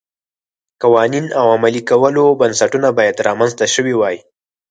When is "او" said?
1.39-1.45